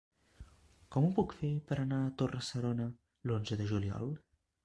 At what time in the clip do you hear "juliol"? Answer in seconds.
3.75-4.13